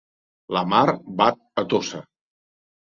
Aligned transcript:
La 0.57 0.63
mar 0.71 0.81
bat 1.21 1.39
a 1.65 1.69
Tossa. 1.77 2.05